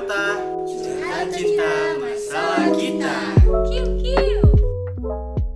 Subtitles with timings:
[0.00, 0.32] mata
[0.64, 3.16] Curhat cinta masalah kita.
[3.68, 4.40] Kiu kiu.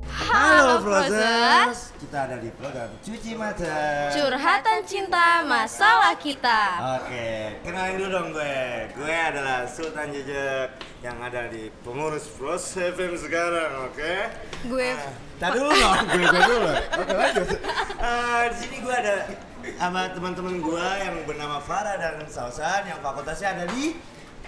[0.04, 4.12] Halo Prozers Kita ada di program Cuci Mata.
[4.12, 6.60] Curhatan cinta masalah kita.
[7.00, 8.58] Oke, kenalin dulu dong gue.
[8.92, 14.14] Gue adalah Sultan Jejak Yang ada di pengurus Pros FM sekarang, oke?
[14.68, 15.08] Gue Nah,
[15.40, 16.68] Tadi dulu dong, gue gue dulu.
[17.00, 17.48] Oke lanjut.
[17.96, 19.16] Eh, Di sini gue ada
[19.80, 23.96] sama teman-teman gue yang bernama Farah dan Sausan yang fakultasnya ada di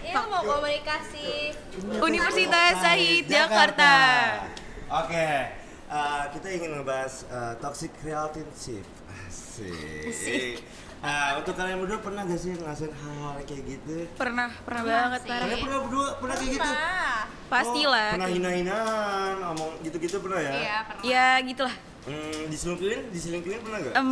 [0.05, 1.55] ilmu komunikasi.
[2.01, 3.93] Universitas Syahid Jakarta.
[4.87, 5.29] Oke,
[5.91, 8.85] eh, kita ingin ngebahas eh, toxic relationship.
[9.27, 10.63] Asik.
[10.97, 14.09] Eh, untuk kalian berdua pernah gak sih ngerasain hal-hal kayak gitu?
[14.17, 15.31] Pernah, pernah banget sih.
[15.31, 16.71] Kalian pernah berdua pernah kayak gitu?
[17.47, 18.09] Pastilah.
[18.11, 20.53] Oh, pernah hina-hinaan, ngomong gitu-gitu pernah ya?
[20.57, 21.03] Iya, pernah.
[21.05, 21.77] Ya gitulah.
[22.07, 23.95] Hmm, diselingkuhin, diselingkuhin pernah gak?
[23.95, 24.09] Em,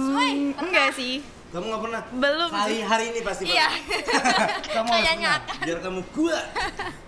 [0.52, 1.22] enggak sih.
[1.48, 2.02] kamu gak pernah?
[2.10, 2.80] belum Kali sih.
[2.82, 3.68] hari ini pasti Iya.
[3.70, 4.66] pernah.
[4.74, 6.44] kamu harus Kayaknya pernah, biar kamu kuat.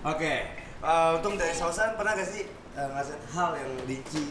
[0.07, 0.35] Oke,
[0.79, 4.27] eh, untung dari Sausan pernah gak sih eh, ngerasain hal yang licin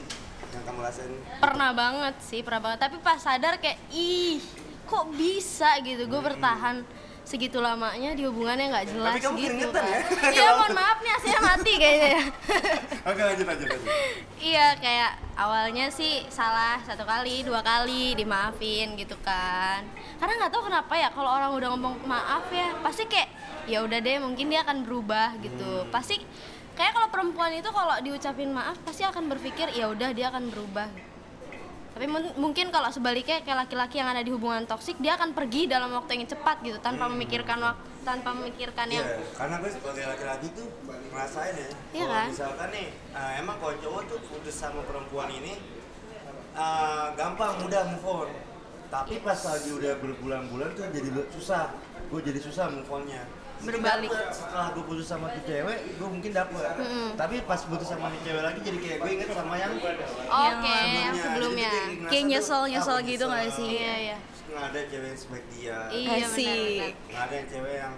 [0.50, 1.12] yang kamu rasain?
[1.38, 2.80] Pernah banget sih, pernah banget.
[2.82, 4.40] Tapi pas sadar kayak ih,
[4.86, 6.08] kok bisa gitu.
[6.08, 6.88] Gue bertahan
[7.26, 9.82] segitu lamanya di hubungannya nggak jelas Tapi kamu gitu kan.
[9.82, 10.00] ya?
[10.30, 12.24] Iya, mohon maaf nih hasilnya mati kayaknya ya.
[13.10, 13.92] Oke lanjut lanjut lanjut.
[14.38, 19.84] Iya kayak awalnya sih salah satu kali dua kali dimaafin gitu kan
[20.22, 23.28] karena nggak tahu kenapa ya kalau orang udah ngomong maaf ya pasti kayak
[23.68, 26.22] ya udah deh mungkin dia akan berubah gitu pasti
[26.78, 30.88] kayak kalau perempuan itu kalau diucapin maaf pasti akan berpikir ya udah dia akan berubah
[31.96, 35.64] tapi mun- mungkin kalau sebaliknya kayak laki-laki yang ada di hubungan toksik dia akan pergi
[35.66, 40.04] dalam waktu yang cepat gitu tanpa memikirkan waktu tanpa memikirkan yang Iya, karena gue sebagai
[40.06, 40.68] laki-laki tuh
[41.10, 41.70] ngerasain ya.
[41.92, 42.26] Iya kan?
[42.30, 45.56] Misalkan nih, eh, emang kalau cowok tuh putus sama perempuan ini
[46.54, 48.30] eh, gampang mudah move on.
[48.86, 51.74] Tapi pas lagi udah berbulan-bulan tuh jadi susah.
[52.06, 53.24] Gue jadi susah move onnya.
[53.56, 54.12] Berbalik.
[54.12, 56.60] dapet, setelah gue putus sama tuh cewek, gue mungkin dapet.
[57.16, 61.16] Tapi pas putus sama nih cewek lagi jadi kayak gue inget sama yang oke yang
[61.16, 61.65] sebelumnya Jadi ngerasa
[62.06, 63.58] Kayak tuh, nyesel-nyesel ah, gitu nggak nyesel.
[63.58, 63.70] sih?
[63.74, 65.78] iya iya Nggak ada cewek yang sebaik dia.
[65.90, 66.94] iya benar Asik.
[67.06, 67.94] Nggak ada yang cewek yang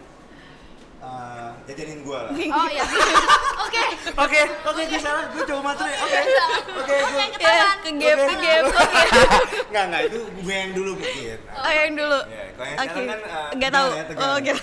[0.97, 2.31] eh, jajanin gue lah.
[2.57, 2.83] oh iya
[3.67, 3.83] oke
[4.17, 5.93] Oke, oke, gue salah, gue cowok materi.
[5.93, 6.19] Oke,
[6.73, 7.25] oke, gue.
[7.29, 8.63] Ke gap, ke gap.
[8.65, 9.03] Oke.
[9.67, 11.37] Enggak, enggak, itu gue yang dulu mungkin.
[11.53, 12.19] Oh, yang dulu.
[12.25, 12.87] Ya, kalau yang Oke.
[12.87, 13.87] sekarang kan eh, Enggak tahu.
[13.91, 14.03] ya.
[14.17, 14.57] Oh, enggak.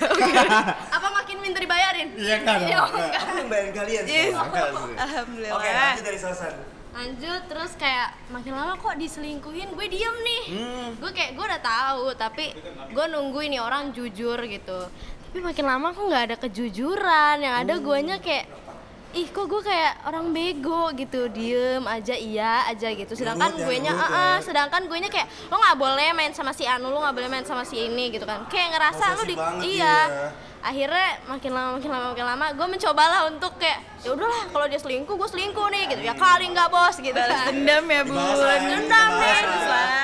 [0.90, 2.34] apa makin minta dibayarin Iya.
[2.34, 3.10] Iya, enggak.
[3.14, 4.74] Aku yang bayarin kalian sebenarnya.
[4.96, 5.54] Alhamdulillah.
[5.54, 6.54] Oke, lanjut dari Sasan.
[6.94, 10.88] Lanjut terus kayak makin lama kok diselingkuhin gue diem nih Hmm.
[10.96, 12.54] gue kayak gue udah tahu tapi
[12.88, 14.78] gue nungguin nih orang jujur gitu
[15.26, 18.46] tapi makin lama kok nggak ada kejujuran yang ada guanya kayak
[19.12, 23.90] ih kok gue kayak orang bego gitu diem aja iya aja gitu sedangkan gue nya
[23.90, 23.98] ya.
[24.00, 27.14] "Ah, ah," sedangkan gue nya kayak lo nggak boleh main sama si Anu lo nggak
[27.14, 29.96] boleh main sama si ini gitu kan kayak ngerasa lo di iya dia.
[30.64, 34.80] Akhirnya makin lama makin lama makin lama gue mencobalah untuk kayak ya udahlah kalau dia
[34.80, 38.16] selingkuh gue selingkuh nih gitu ya kali nggak bos gitu Balas dendam ya, Bun.
[38.16, 40.03] Dendam lah.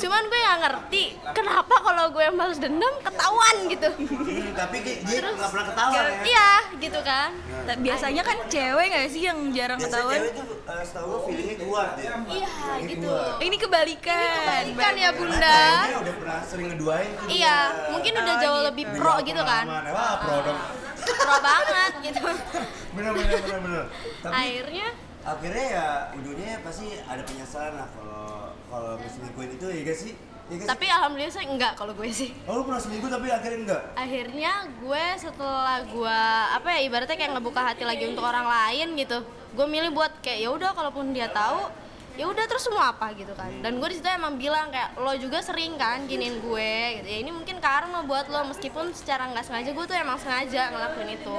[0.00, 4.96] Cuman gue nggak ngerti kenapa kalau gue yang balas dendam ketahuan gitu Hmm, tapi dia
[4.98, 6.02] dia nggak pernah ketawa ya.
[6.24, 7.30] iya gitu kan
[7.60, 10.16] Nah, Biasanya kan cewek nggak sih yang jarang Biasanya ketahuan?
[10.18, 12.12] cewek tuh eh, setahu gue feelingnya kuat dia.
[12.26, 12.50] iya
[12.82, 14.62] gitu Ini kebalikan.
[14.72, 17.90] kan ya Karena bunda ceweknya udah pernah sering ngeduain tuh iya dia.
[17.90, 18.66] mungkin udah Oh, jauh gitu.
[18.66, 19.64] lebih pro jauh gitu kan.
[19.68, 20.60] Wah, pro dong.
[20.98, 22.20] pro banget gitu
[22.96, 23.84] Bener bener bener bener.
[24.20, 24.88] Tapi akhirnya
[25.20, 28.39] akhirnya ya ujungnya pasti ada penyesalan lah kalau
[28.70, 30.12] kalau selingkuhin itu ya gak sih?
[30.50, 30.70] Ya gak sih?
[30.70, 33.82] tapi alhamdulillah sih enggak kalau gue sih Oh lu pernah selingkuh tapi akhirnya enggak?
[33.94, 36.20] akhirnya gue setelah gue
[36.58, 39.18] apa ya ibaratnya kayak ngebuka hati lagi untuk orang lain gitu
[39.54, 41.70] gue milih buat kayak ya udah kalaupun dia tahu
[42.18, 45.14] ya udah terus semua apa gitu kan dan gue di situ emang bilang kayak lo
[45.16, 49.46] juga sering kan giniin gue gitu ya ini mungkin karma buat lo meskipun secara nggak
[49.46, 51.36] sengaja gue tuh emang sengaja ngelakuin itu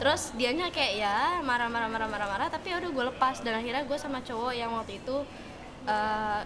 [0.00, 3.60] terus dianya kayak ya marah marah marah marah marah tapi ya udah gue lepas dan
[3.60, 5.16] akhirnya gue sama cowok yang waktu itu
[5.86, 6.40] eh,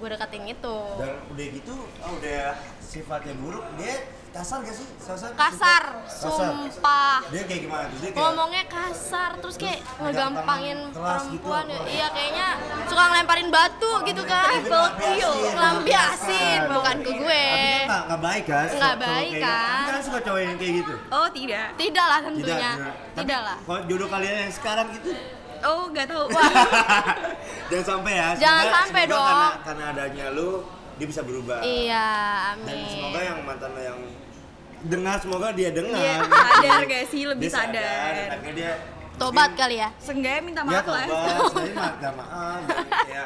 [0.00, 2.44] gue deketin itu Dan udah gitu, oh, udah
[2.80, 3.94] sifatnya buruk, dia
[4.30, 4.86] kasar gak sih?
[5.02, 5.30] Kasar?
[5.34, 6.30] kasar Kasar.
[6.38, 7.98] sumpah Dia kayak gimana tuh?
[7.98, 11.90] Dia kayak ngomongnya kasar terus kayak ngegampangin kelas gitu perempuan apa?
[11.90, 12.48] iya kayaknya
[12.86, 18.44] suka ngelemparin batu gitu kan Itu ngelampiasin, ngelampiasin bukan ke gue kan nggak nggak baik
[18.46, 18.66] kan?
[18.70, 19.44] Nggak baik, gitu.
[19.44, 19.82] kan?
[19.90, 20.94] Kan suka cowok yang kayak gitu?
[21.10, 21.66] Oh, tidak.
[21.74, 25.10] tidak lah tentunya tidak, Tapi lah Kalau jodoh kalian yang sekarang gitu,
[25.62, 26.24] Oh, nggak tahu.
[27.70, 28.28] jangan sampai ya.
[28.34, 29.26] Jangan Semoga- sampai semoga dong.
[29.26, 30.48] Karena, karena adanya lu,
[30.96, 31.58] dia bisa berubah.
[31.60, 32.08] iya
[32.58, 34.00] Dan semoga amin yang mantan lo yang
[34.82, 35.96] dengar, semoga dia dengar.
[35.96, 37.84] Dia sadar gak sih, lebih Dia sadar.
[37.84, 38.12] sadar.
[38.14, 38.72] dan akhirnya dia
[39.16, 41.04] tobat kali ya Seenggaknya minta Ya maaf lah.
[41.04, 42.60] tobat, minta maaf.
[43.06, 43.24] Ya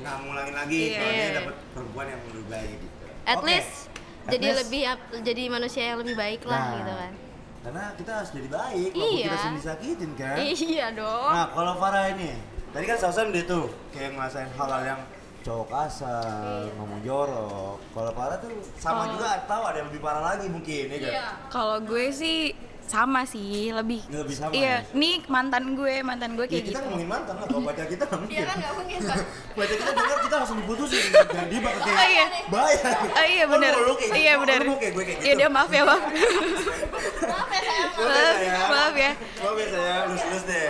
[0.00, 0.96] nggak ngulangin lagi Iya.
[0.96, 2.96] kalau dia dapat perempuan yang lebih baik gitu.
[3.22, 3.46] at Oke.
[3.46, 3.74] least
[4.20, 4.82] At jadi least- lebih
[5.20, 6.72] jadi manusia yang lebih baik lah Nah.
[6.74, 7.12] gitu kan
[7.60, 9.24] karena kita harus jadi baik Iya.
[9.26, 12.32] kita sendiri disakitin kan iya dong nah kalau Farah ini
[12.70, 15.00] tadi kan Sausan dia tuh kayak ngerasain hal-hal yang
[15.40, 17.80] cowok kasar, ngomong jorok.
[17.90, 19.16] Kalau Farah tuh sama Oh.
[19.16, 21.12] juga tahu ada yang lebih parah lagi mungkin ya kan?
[21.48, 22.52] Kalau gue sih
[22.90, 24.90] sama sih, lebih Lebih sama Iya, ya?
[24.92, 26.84] nih mantan gue, mantan gue Ya, kayak kita gitu.
[26.84, 28.34] ngomongin mantan lah, kalau pacar kita nggak mungkin.
[28.34, 28.98] Iya kan nggak mungkin
[29.56, 32.26] Pacar kita dengar kita langsung diputusin dan dia bakal kayak Oh, iya.
[32.50, 32.90] bahaya.
[33.08, 33.72] Oh iya Oh, benar.
[33.76, 34.42] lu kayak Iya gitu.
[34.42, 34.60] benar.
[34.60, 35.38] Oh, Iya gitu.
[35.38, 36.02] dia maaf ya maaf.
[36.02, 39.12] maaf ya sayang Maaf ya, Maaf, ya.
[39.38, 40.66] Maaf ya saya lulus-lulus deh.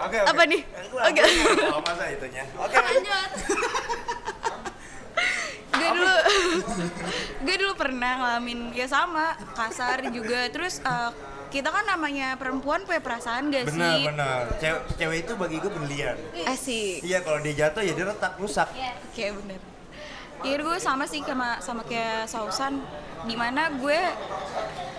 [0.00, 0.28] Oke, oke.
[0.28, 0.60] Apa nih?
[0.90, 1.22] Oke.
[1.68, 2.44] Oh, masa itunya.
[2.56, 3.06] Oke, lanjut.
[3.06, 3.30] lanjut
[5.70, 6.12] gue dulu
[7.46, 11.10] gue dulu pernah ngalamin ya sama kasar juga terus eh,
[11.50, 13.98] kita kan namanya perempuan punya perasaan gak Benar, sih?
[14.06, 14.42] Benar.
[14.62, 16.16] Cewek, cewek itu bagi gue berlian.
[16.46, 17.02] asik.
[17.02, 18.70] Iya, kalau dia jatuh ya dia retak, rusak.
[18.70, 19.60] oke bener
[20.40, 22.80] ya gue sama sih sama sama kayak Sausan.
[23.28, 24.00] Di mana gue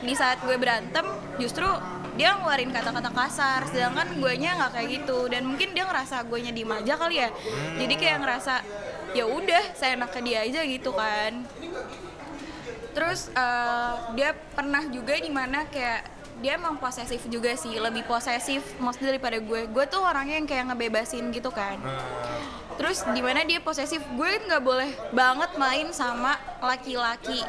[0.06, 1.06] di saat gue berantem
[1.42, 1.66] justru
[2.14, 3.66] dia ngeluarin kata-kata kasar.
[3.70, 5.26] Sedangkan gue nya nggak kayak gitu.
[5.32, 7.30] Dan mungkin dia ngerasa gue nya diem aja kali ya.
[7.82, 8.54] Jadi kayak ngerasa
[9.18, 11.42] ya udah saya enak ke dia aja gitu kan.
[12.92, 18.66] Terus eh, dia pernah juga di mana kayak dia emang posesif juga sih lebih posesif
[18.82, 19.70] maksudnya daripada gue.
[19.70, 21.78] Gue tuh orangnya yang kayak ngebebasin gitu kan
[22.76, 27.42] terus di mana dia posesif gue nggak boleh banget main sama laki-laki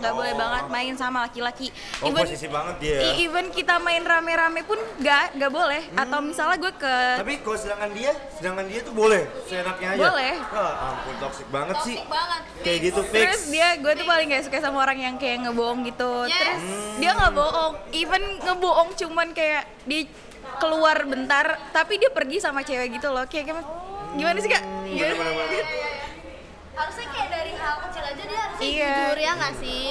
[0.00, 1.68] nggak boleh banget main sama laki-laki
[2.00, 2.98] Oh, posesif banget dia.
[3.20, 7.90] even kita main rame-rame pun nggak nggak boleh atau misalnya gue ke Tapi kalau sedangkan
[7.92, 10.02] dia, sedangkan dia tuh boleh, seenaknya aja.
[10.08, 10.34] Boleh.
[10.40, 11.96] Wah, ampun toxic banget sih.
[11.96, 13.20] toxic banget Kayak gitu fix.
[13.20, 16.12] Terus dia, gue tuh paling gak suka sama orang yang kayak ngebohong gitu.
[16.28, 16.36] Yes.
[16.36, 16.60] Terus
[17.00, 20.08] dia nggak bohong, even ngebohong cuman kayak di
[20.60, 23.24] keluar bentar, tapi dia pergi sama cewek gitu loh.
[23.28, 23.66] Kayak gimana,
[24.12, 24.62] gimana sih kak?
[24.84, 25.12] Gimana?
[25.14, 25.66] Bener-bener.
[26.72, 28.88] harusnya kayak dari hal kecil aja dia harusnya Iya.
[29.04, 29.88] jujur ya nggak sih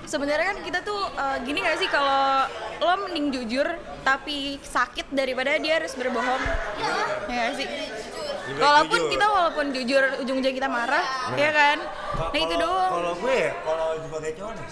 [0.00, 3.68] Sebenarnya kan kita tuh eh, gini gak sih kalau lo mending jujur
[4.00, 6.40] tapi sakit daripada dia harus berbohong.
[6.80, 6.96] Iya.
[7.28, 7.66] Ya nggak sih.
[7.68, 9.12] Lebih Walaupun jujur.
[9.12, 11.78] kita walaupun jujur ujung-ujungnya kita marah, ya kan?
[12.24, 12.90] Nah itu kalau- doang.
[12.90, 14.66] Kalau gue, ya, kalau sebagai cowok nih,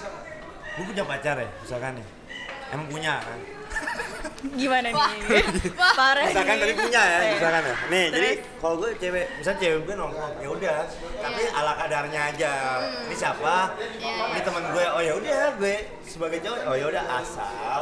[0.72, 2.06] gue punya pacar ya, misalkan nih.
[2.66, 3.38] Emang punya kan?
[4.54, 5.10] Gimana Wah.
[5.10, 5.42] nih?
[5.94, 6.24] Parah.
[6.26, 6.62] misalkan nih.
[6.62, 7.32] tadi punya ya, Iya.
[7.34, 7.74] misalkan ya.
[7.86, 8.58] Nih, jadi Terus?
[8.58, 10.78] kalau gue cewek, misalnya cewek gue nongkrong, ya udah,
[11.16, 12.52] tapi ala kadarnya aja.
[13.04, 13.56] Ini siapa?
[13.76, 14.84] Iya, Ini teman gue.
[14.86, 17.80] Oh ya udah, gue sebagai cowok, oh ya udah asal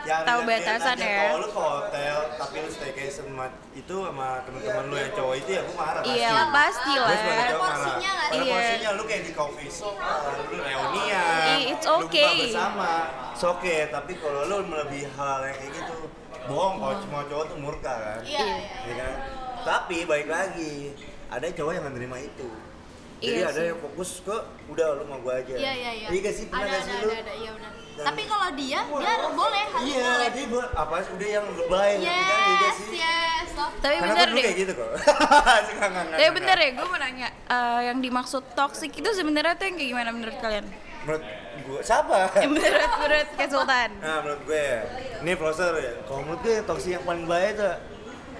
[0.00, 1.28] yang Tahu batasan ya.
[1.28, 3.46] Kalau lu ke hotel, tapi lu staycation sama
[3.76, 6.16] itu sama teman-teman lu yang cowok itu ya gue marah pasti.
[6.16, 7.16] Iya lah pasti Gue lah.
[7.20, 7.76] sebagai cowok marah.
[7.76, 8.40] Porsinya nggak Pada sih?
[8.40, 8.54] Iya.
[8.56, 9.94] porsinya lu kayak di coffee shop,
[10.48, 12.36] lu reunian, it's lu buka okay.
[12.48, 12.92] bersama,
[13.40, 13.88] it's okay.
[13.88, 15.96] Tapi kalau lu melebihi hal yang kayak gitu,
[16.44, 18.20] bohong kalau cuma cowok tuh murka kan.
[18.22, 18.68] iya iya.
[18.84, 19.14] Ya kan?
[19.60, 20.92] Tapi balik lagi,
[21.26, 22.48] ada cowok yang menerima itu.
[23.20, 23.68] Jadi Iya ada sih.
[23.68, 25.52] yang fokus ke udah lu mau gua aja.
[25.52, 26.08] Iya iya iya.
[26.08, 26.44] Iya gak sih?
[26.48, 27.12] Pernah ada, ada, sih ada, lu?
[27.12, 27.72] ada, iya benar.
[27.90, 30.28] Dan- Tapi kalau dia, dia boleh, harus Iya, boleh.
[30.32, 31.10] dia buat apa sih?
[31.12, 32.88] Udah yang lebay gitu kan iya Yes, sih.
[32.96, 33.44] yes.
[33.50, 33.70] Stop.
[33.76, 34.42] Tapi Karena bener kan deh.
[34.42, 34.90] kayak gitu kok.
[36.16, 39.90] Tapi bentar ya, gue mau nanya, eh, yang dimaksud toxic itu sebenarnya tuh yang kayak
[39.90, 40.64] gimana menurut kalian?
[41.00, 41.24] Menurut
[41.62, 42.18] gua siapa?
[42.46, 43.88] Menurut menurut Kak Sultan.
[43.98, 44.80] Nah, menurut gue ya.
[45.20, 45.92] Ini Flosser ya.
[46.02, 47.74] Kalau menurut gue toxic yang paling bahaya tuh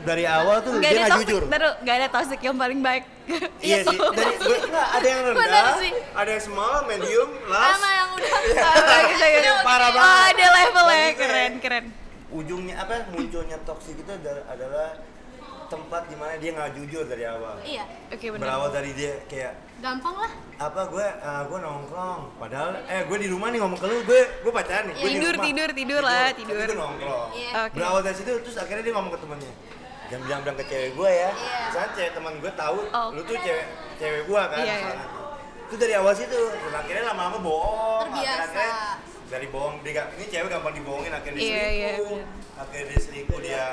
[0.01, 1.43] dari awal tuh Gak dia nggak jujur.
[1.47, 3.05] taruh, gak ada toxic yang paling baik.
[3.61, 3.97] Iya sih.
[3.97, 5.65] Dari gue enggak ada yang rendah,
[6.17, 7.77] ada yang small, medium, last.
[7.77, 8.31] Sama yang udah.
[8.81, 9.45] Bagus, bagus.
[9.45, 10.25] Yang parah Oh, banget.
[10.31, 11.85] ada levelnya, gue, keren, keren.
[12.31, 13.11] Ujungnya apa?
[13.11, 14.13] Munculnya toxic itu
[14.47, 14.89] adalah
[15.71, 17.55] tempat di mana dia nggak jujur dari awal.
[17.63, 18.43] Iya, Oke benar.
[18.43, 20.33] Berawal dari dia kayak gampang lah.
[20.61, 24.21] apa gue uh, gue nongkrong padahal eh gue di rumah nih ngomong ke lu gue
[24.45, 25.47] gue pacaran nih gue di Tidur, rumah.
[25.47, 26.57] tidur, tidur lah, tapi tidur.
[26.61, 27.51] gue nongkrong Iya.
[27.63, 27.75] Oke.
[27.75, 29.53] berawal dari situ terus akhirnya dia ngomong ke temannya
[30.05, 31.57] jangan bilang-bilang ke cewek gue ya Iya.
[31.65, 33.09] misalnya cewek teman gue tahu Oh.
[33.09, 34.95] lu tuh cewek cewek gue kan Iya, iya.
[35.65, 38.43] itu dari awal situ dan akhirnya lama-lama bohong Terbiasa.
[38.43, 38.71] akhirnya
[39.31, 42.21] dari bohong dia ini cewek gampang dibohongin akhirnya dia Iya, iya, selingkuh
[42.59, 43.65] akhirnya dia selingkuh dia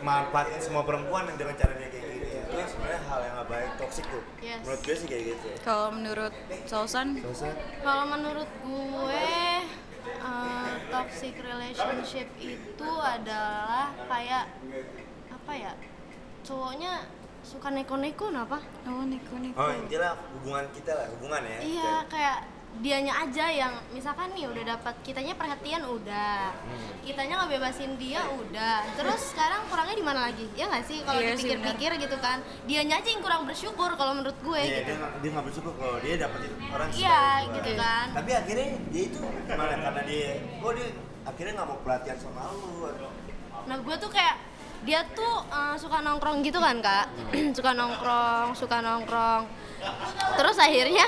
[0.00, 4.04] manfaatin semua perempuan dengan cara dia kayak gini itu sebenarnya hal yang gak baik toxic
[4.06, 4.60] tuh Yes.
[4.62, 6.32] menurut gue sih kayak gitu Kalau menurut
[6.64, 7.48] Sausan, Dosa.
[7.80, 9.24] Kalau menurut gue
[10.04, 14.44] eh, toxic relationship itu adalah kayak
[15.28, 15.72] apa ya?
[16.40, 17.04] Cowoknya
[17.44, 18.58] suka neko-neko apa?
[18.86, 19.56] oh neko neko.
[19.56, 21.58] Oh intinya hubungan kita lah, hubungan ya.
[21.60, 22.38] Iya, kayak
[22.78, 26.54] dianya aja yang misalkan nih udah dapat kitanya perhatian udah.
[26.54, 26.88] Hmm.
[27.02, 28.86] Kitanya ngebebasin dia udah.
[28.94, 30.46] Terus sekarang kurangnya di mana lagi?
[30.54, 32.38] Ya nggak sih kalau Iya sih, dipikir-pikir gitu kan.
[32.64, 34.86] Dianya aja yang kurang bersyukur kalau menurut gue Iya, gitu.
[34.86, 38.06] dia nggak- dia bersyukur kalau dia dapetin orang Iya, gitu kan.
[38.14, 39.74] Tapi akhirnya dia itu gimana?
[39.74, 40.88] Karena dia, kok dia
[41.24, 42.86] akhirnya nggak mau perhatian sama lu.
[42.86, 43.12] atau-
[43.66, 44.36] Nah gue tuh kayak
[44.78, 47.10] dia tuh eh, suka nongkrong gitu kan kak,
[47.58, 49.50] suka nongkrong, suka nongkrong.
[50.36, 51.06] Terus akhirnya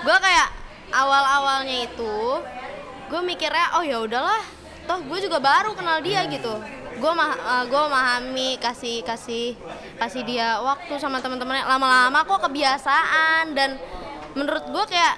[0.00, 0.48] gue kayak
[0.92, 2.16] awal-awalnya itu
[3.08, 4.44] gue mikirnya oh ya udahlah.
[4.82, 6.52] Toh gue juga baru kenal dia gitu.
[7.00, 9.56] Gue mah eh, gue memahami kasih kasih
[9.96, 11.64] kasih dia waktu sama teman-temannya.
[11.64, 13.80] Lama-lama kok kebiasaan dan
[14.36, 15.16] menurut gue kayak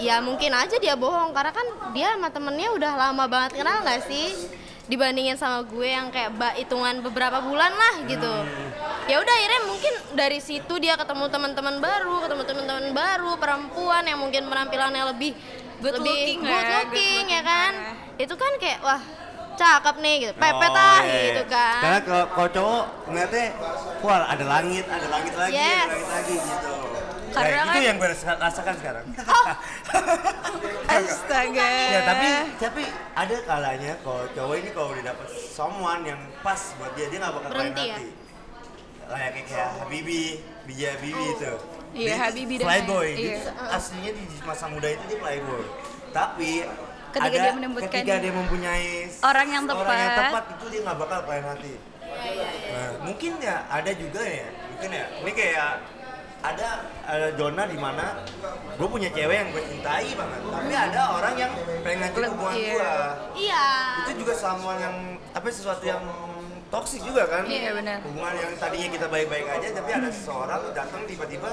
[0.00, 1.36] ya mungkin aja dia bohong.
[1.36, 6.10] Karena kan dia sama temennya udah lama banget kenal nggak sih dibandingin sama gue yang
[6.10, 8.32] kayak ba hitungan beberapa bulan lah gitu
[9.04, 14.18] ya udah akhirnya mungkin dari situ dia ketemu teman-teman baru ketemu teman-teman baru perempuan yang
[14.18, 15.32] mungkin penampilannya lebih
[15.82, 17.94] Good lebih looking good lah, good looking, ya looking kan lah.
[18.14, 19.02] itu kan kayak wah
[19.52, 21.22] cakep nih gitu pepet Oh, ah iya.
[21.26, 23.46] gitu kan Karena kalau kalau cowok ngeliatnya,
[24.00, 25.82] wah ada langit, ada langit lagi, Yes.
[25.82, 26.72] ada langit lagi gitu.
[27.32, 29.04] Karena nah, itu kan- yang gue rasa- rasakan sekarang.
[30.92, 31.68] Astaga.
[31.88, 32.28] ya tapi
[32.60, 32.82] tapi
[33.14, 37.32] ada kalanya kalau cowok ini kalau udah dapet someone yang pas buat dia dia nggak
[37.32, 37.96] bakal Berhenti ya?
[37.96, 38.08] hati.
[39.02, 40.22] Layaknya kayak Habibi,
[40.64, 41.52] Bija Habibi itu.
[41.92, 43.08] Iya, Dia itu Habibie dan Playboy.
[43.12, 43.36] Dia iya.
[43.42, 45.62] tuh aslinya di masa muda itu dia playboy.
[46.12, 46.50] Tapi
[47.12, 48.88] Ketika ada, dia menemukan ketika dia mempunyai
[49.20, 50.28] orang yang orang yang tepat.
[50.32, 51.74] tepat itu dia nggak bakal kalian hati.
[52.72, 55.04] Nah, mungkin ya ada juga ya, mungkin ya.
[55.20, 55.70] Ini kayak
[56.42, 56.68] ada
[57.04, 58.18] ada zona di mana
[58.74, 62.66] gue punya cewek yang gue cintai banget, tapi ada orang yang pengen ngancur hubungan Iya.
[62.68, 62.92] gue.
[63.38, 63.66] iya
[64.02, 64.96] Itu juga sama yang
[65.30, 66.02] apa sesuatu yang
[66.66, 67.44] toksik juga kan?
[67.44, 67.98] Iya, benar.
[68.02, 71.50] Hubungan yang tadinya kita baik-baik aja, tapi ada seseorang datang tiba-tiba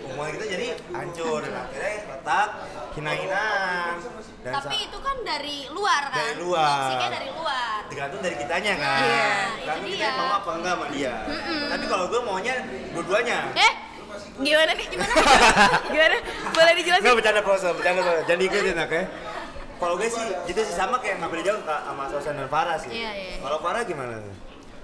[0.00, 2.48] hubungan kita jadi hancur dan akhirnya retak,
[2.96, 3.94] hina-hinaan
[4.40, 6.64] dan tapi itu kan dari luar kan Dari luar.
[6.80, 9.28] toksiknya dari luar tergantung dari kitanya kan Iya,
[9.60, 10.16] tergantung itu kita dia.
[10.16, 11.14] mau apa enggak sama dia
[11.68, 12.54] tapi kalau gue maunya
[12.90, 13.72] dua-duanya eh
[14.38, 14.86] Gimana nih?
[14.86, 15.14] Gimana?
[15.90, 16.16] Gimana?
[16.54, 17.02] Boleh dijelasin?
[17.02, 18.22] Enggak bercanda proses, bercanda proses.
[18.30, 19.00] Jangan diikutin oke.
[19.80, 22.76] Kalau gue sih gitu sih sama kayak nggak beda jauh Kak, sama Sosan dan Farah
[22.76, 22.92] sih.
[22.92, 23.34] Iya, iya.
[23.40, 24.20] Kalau Farah gimana?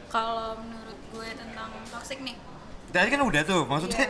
[0.09, 2.33] Kalau menurut gue tentang toxic nih,
[2.97, 4.09] Tadi kan udah tuh, maksudnya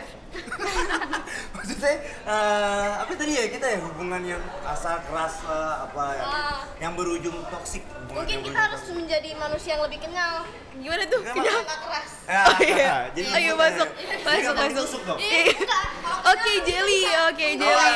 [1.51, 1.91] maksudnya
[2.23, 6.55] eh, apa tadi ya kita ya hubungan yang asal keras lah, apa ya, Ah.
[6.79, 7.83] yang berujung toksik.
[7.83, 8.95] hubungan mungkin yang kita harus toksik.
[8.95, 11.19] menjadi manusia yang lebih kenyal gimana tuh?
[11.19, 11.35] Kenapa?
[11.35, 11.59] Kenyal?
[11.59, 12.95] nggak keras Ya, Oh, iya.
[13.11, 13.89] jadi Ayo, masuk.
[14.23, 15.17] Masuk, masuk.
[15.17, 15.43] Iya.
[15.51, 17.01] Kalau Oke, jelly.
[17.27, 17.91] Oke, Oh, jelly.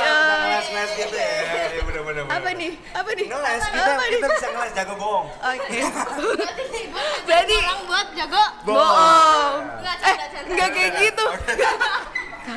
[2.31, 2.71] Apa nih?
[2.91, 3.25] Apa nih?
[3.27, 4.11] Ngeles, kita, Apa nih?
[4.13, 5.25] kita bisa ngeles jago bohong.
[5.33, 5.79] Oke.
[6.39, 9.55] berarti nih gue Berarti orang buat jago bohong.
[9.75, 10.15] Enggak, Eh,
[10.47, 11.25] enggak kayak gitu.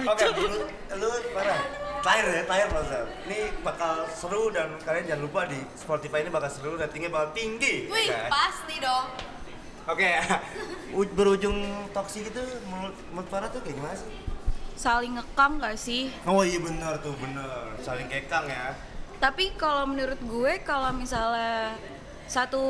[0.04, 0.46] Oke, lu,
[0.94, 1.58] lu parah.
[2.00, 2.98] Terakhir ya, terakhir Rosa.
[3.24, 7.88] Ini bakal seru dan kalian jangan lupa di Spotify ini bakal seru, ratingnya bakal tinggi.
[7.88, 8.28] wih kan?
[8.28, 9.08] pasti dong
[9.84, 10.08] Oke,
[10.96, 11.56] u- berujung
[11.90, 14.08] toksik itu menurut, menurut Farah tuh kayak gimana sih?
[14.74, 16.08] Saling ngekang gak sih?
[16.24, 17.72] Oh iya benar tuh, benar.
[17.78, 18.72] Saling kekang ya.
[19.24, 21.72] Tapi kalau menurut gue kalau misalnya
[22.28, 22.64] satu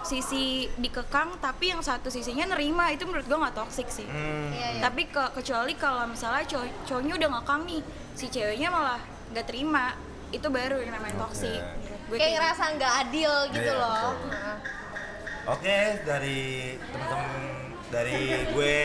[0.00, 4.08] sisi dikekang tapi yang satu sisinya nerima itu menurut gue nggak toxic sih.
[4.08, 4.48] Hmm.
[4.48, 4.80] Iya, iya.
[4.80, 7.80] Tapi ke, kecuali kalau misalnya cowok cowoknya udah ngekang nih,
[8.16, 9.00] si ceweknya malah
[9.36, 9.92] nggak terima,
[10.32, 11.60] itu baru yang namanya toxic.
[11.60, 11.84] Oke.
[11.84, 14.32] menurut gue kayak ngerasa nggak adil gitu Iya, loh betul.
[14.32, 14.56] Heeh.
[15.52, 15.78] Oke,
[16.08, 16.40] dari
[16.80, 17.42] teman-teman
[17.92, 18.20] dari
[18.56, 18.78] gue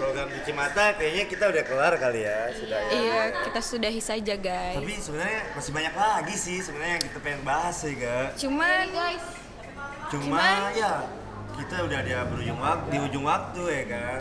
[0.00, 2.90] program cuci mata kayaknya kita udah kelar kali ya, sudah ya.
[2.96, 4.80] Iya, kita sudahi saja guys.
[4.80, 8.40] Tapi sebenarnya masih banyak lagi sih sebenarnya yang kita pengen bahas sih, Kak.
[8.40, 9.24] Cuman guys
[10.10, 11.06] Cuma ya
[11.54, 14.20] kita udah di berujung waktu, di ujung waktu ya kan.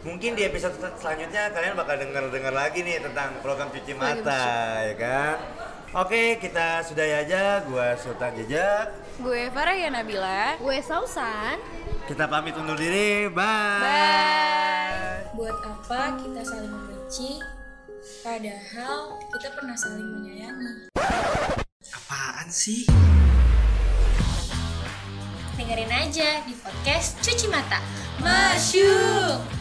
[0.00, 5.36] Mungkin di episode selanjutnya kalian bakal dengar-dengar lagi nih tentang program cuci mata ya kan.
[5.90, 7.62] Oke, kita sudahi aja.
[7.66, 8.94] Gua Sultan Jejak.
[9.20, 10.56] gue Farah ya Nabila.
[10.56, 11.60] gue sausan
[12.08, 13.28] Kita pamit undur diri.
[13.28, 13.82] Bye.
[13.84, 14.89] Bye.
[15.40, 17.40] Buat apa kita saling membenci,
[18.20, 20.92] padahal kita pernah saling menyayangi?
[21.96, 22.84] Apaan sih?
[25.56, 27.80] Dengerin aja di podcast Cuci Mata.
[28.20, 29.59] Masyuk!